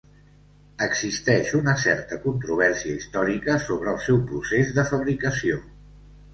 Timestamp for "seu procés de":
4.09-4.91